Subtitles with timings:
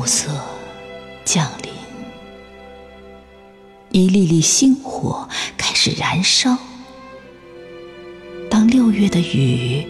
[0.00, 0.30] 暮色
[1.26, 1.70] 降临，
[3.90, 5.28] 一粒粒星火
[5.58, 6.56] 开始燃烧。
[8.48, 9.86] 当六月的雨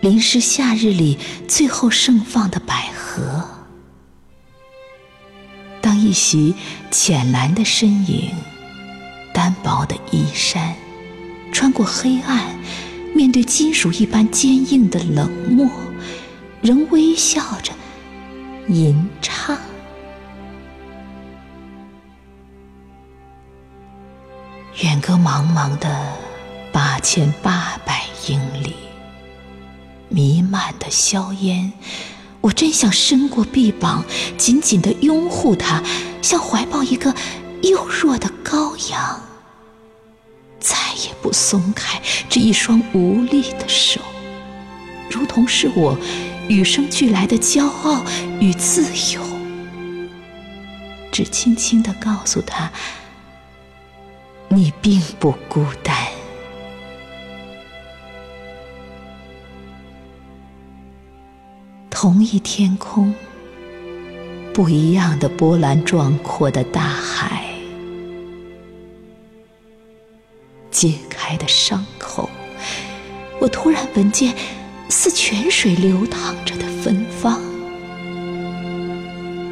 [0.00, 1.18] 淋湿夏日里
[1.48, 3.44] 最后盛放的百合，
[5.80, 6.54] 当一袭
[6.92, 8.30] 浅蓝的身影、
[9.34, 10.76] 单薄的衣衫，
[11.50, 12.56] 穿过黑暗，
[13.16, 15.68] 面对金属一般坚硬的冷漠，
[16.62, 17.72] 仍微笑着
[18.68, 19.58] 吟唱。
[24.82, 26.12] 远隔茫茫的
[26.72, 28.74] 八千八百英里，
[30.08, 31.72] 弥漫的硝烟，
[32.40, 34.02] 我真想伸过臂膀，
[34.38, 35.82] 紧紧地拥护它，
[36.22, 37.14] 像怀抱一个
[37.62, 39.20] 幼弱的羔羊，
[40.58, 40.76] 再
[41.06, 44.00] 也不松开这一双无力的手，
[45.10, 45.96] 如同是我
[46.48, 48.04] 与生俱来的骄傲
[48.40, 48.84] 与自
[49.14, 49.22] 由，
[51.10, 52.70] 只轻轻的告诉他。
[54.48, 55.96] 你并不孤单。
[61.90, 63.14] 同一天空，
[64.52, 67.46] 不一样的波澜壮阔的大海，
[70.70, 72.28] 揭开的伤口，
[73.40, 74.34] 我突然闻见
[74.96, 77.40] 似泉水流淌着的芬芳。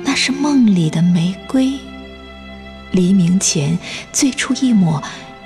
[0.04, 1.80] 那是梦里的玫瑰
[2.92, 3.76] 黎明前
[4.12, 5.02] 最初一抹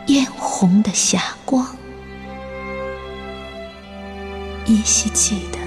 [0.09, 1.67] 艳红的霞光。
[4.67, 5.59] 依稀记得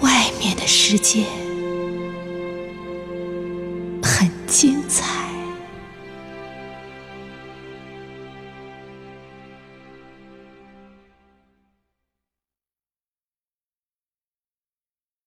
[0.00, 1.24] 外面的世界
[4.02, 5.17] 很精彩。